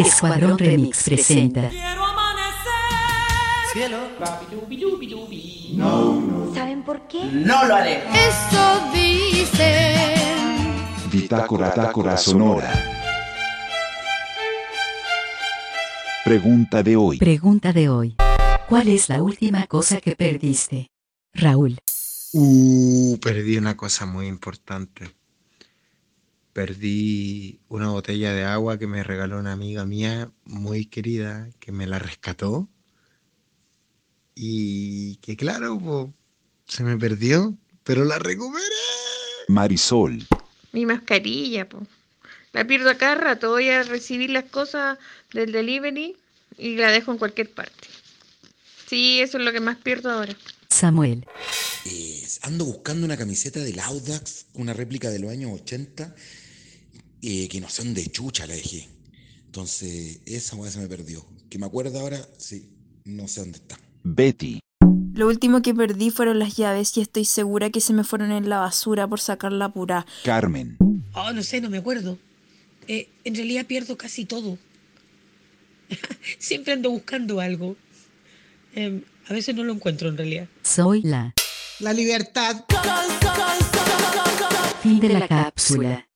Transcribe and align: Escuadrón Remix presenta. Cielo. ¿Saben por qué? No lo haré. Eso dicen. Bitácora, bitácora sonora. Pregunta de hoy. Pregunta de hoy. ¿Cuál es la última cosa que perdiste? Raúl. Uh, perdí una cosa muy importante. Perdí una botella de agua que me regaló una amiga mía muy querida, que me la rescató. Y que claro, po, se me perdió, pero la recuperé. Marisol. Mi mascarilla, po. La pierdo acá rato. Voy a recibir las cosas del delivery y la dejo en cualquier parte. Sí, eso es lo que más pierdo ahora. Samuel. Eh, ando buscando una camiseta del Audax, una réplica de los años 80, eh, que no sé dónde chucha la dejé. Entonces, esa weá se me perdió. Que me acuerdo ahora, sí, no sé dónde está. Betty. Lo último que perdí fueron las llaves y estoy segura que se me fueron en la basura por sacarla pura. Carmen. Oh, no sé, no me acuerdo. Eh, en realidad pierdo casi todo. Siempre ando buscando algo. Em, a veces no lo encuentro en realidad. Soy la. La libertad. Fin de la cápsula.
Escuadrón 0.00 0.58
Remix 0.58 1.02
presenta. 1.04 1.70
Cielo. 3.72 3.98
¿Saben 6.54 6.82
por 6.82 7.06
qué? 7.06 7.24
No 7.24 7.64
lo 7.66 7.74
haré. 7.74 8.02
Eso 8.08 8.90
dicen. 8.92 10.00
Bitácora, 11.12 11.68
bitácora 11.70 12.16
sonora. 12.16 12.72
Pregunta 16.24 16.82
de 16.82 16.96
hoy. 16.96 17.18
Pregunta 17.18 17.72
de 17.72 17.88
hoy. 17.88 18.16
¿Cuál 18.68 18.88
es 18.88 19.08
la 19.08 19.22
última 19.22 19.66
cosa 19.66 20.00
que 20.00 20.16
perdiste? 20.16 20.90
Raúl. 21.34 21.78
Uh, 22.32 23.18
perdí 23.18 23.58
una 23.58 23.76
cosa 23.76 24.06
muy 24.06 24.26
importante. 24.26 25.10
Perdí 26.52 27.60
una 27.68 27.90
botella 27.90 28.32
de 28.32 28.44
agua 28.44 28.78
que 28.78 28.86
me 28.86 29.04
regaló 29.04 29.38
una 29.38 29.52
amiga 29.52 29.86
mía 29.86 30.30
muy 30.44 30.86
querida, 30.86 31.48
que 31.60 31.72
me 31.72 31.86
la 31.86 31.98
rescató. 31.98 32.68
Y 34.34 35.16
que 35.16 35.36
claro, 35.36 35.78
po, 35.78 36.12
se 36.66 36.82
me 36.82 36.96
perdió, 36.96 37.56
pero 37.84 38.04
la 38.04 38.18
recuperé. 38.18 38.64
Marisol. 39.48 40.26
Mi 40.72 40.86
mascarilla, 40.86 41.68
po. 41.68 41.86
La 42.52 42.66
pierdo 42.66 42.90
acá 42.90 43.14
rato. 43.14 43.50
Voy 43.50 43.68
a 43.68 43.82
recibir 43.82 44.30
las 44.30 44.44
cosas 44.44 44.98
del 45.32 45.52
delivery 45.52 46.16
y 46.58 46.76
la 46.76 46.90
dejo 46.90 47.12
en 47.12 47.18
cualquier 47.18 47.50
parte. 47.50 47.88
Sí, 48.88 49.20
eso 49.20 49.38
es 49.38 49.44
lo 49.44 49.52
que 49.52 49.60
más 49.60 49.76
pierdo 49.78 50.10
ahora. 50.10 50.34
Samuel. 50.68 51.26
Eh, 51.84 52.26
ando 52.42 52.64
buscando 52.64 53.06
una 53.06 53.16
camiseta 53.16 53.60
del 53.60 53.78
Audax, 53.78 54.46
una 54.54 54.72
réplica 54.72 55.10
de 55.10 55.18
los 55.18 55.30
años 55.30 55.52
80, 55.62 56.14
eh, 57.22 57.48
que 57.48 57.60
no 57.60 57.68
sé 57.68 57.84
dónde 57.84 58.06
chucha 58.06 58.46
la 58.46 58.54
dejé. 58.54 58.88
Entonces, 59.46 60.20
esa 60.26 60.56
weá 60.56 60.70
se 60.70 60.78
me 60.78 60.86
perdió. 60.86 61.24
Que 61.48 61.58
me 61.58 61.66
acuerdo 61.66 61.98
ahora, 62.00 62.20
sí, 62.38 62.70
no 63.04 63.26
sé 63.28 63.40
dónde 63.40 63.58
está. 63.58 63.78
Betty. 64.04 64.60
Lo 65.12 65.26
último 65.26 65.60
que 65.60 65.74
perdí 65.74 66.10
fueron 66.10 66.38
las 66.38 66.56
llaves 66.56 66.96
y 66.96 67.00
estoy 67.00 67.24
segura 67.24 67.70
que 67.70 67.80
se 67.80 67.92
me 67.92 68.04
fueron 68.04 68.30
en 68.30 68.48
la 68.48 68.60
basura 68.60 69.08
por 69.08 69.20
sacarla 69.20 69.68
pura. 69.72 70.06
Carmen. 70.24 70.78
Oh, 71.14 71.32
no 71.32 71.42
sé, 71.42 71.60
no 71.60 71.68
me 71.68 71.78
acuerdo. 71.78 72.16
Eh, 72.86 73.08
en 73.24 73.34
realidad 73.34 73.66
pierdo 73.66 73.96
casi 73.96 74.24
todo. 74.24 74.56
Siempre 76.38 76.72
ando 76.72 76.90
buscando 76.90 77.40
algo. 77.40 77.76
Em, 78.74 79.02
a 79.28 79.32
veces 79.32 79.54
no 79.54 79.64
lo 79.64 79.72
encuentro 79.72 80.08
en 80.08 80.16
realidad. 80.16 80.48
Soy 80.62 81.02
la. 81.02 81.34
La 81.80 81.92
libertad. 81.92 82.64
Fin 84.82 85.00
de 85.00 85.08
la 85.08 85.26
cápsula. 85.26 86.06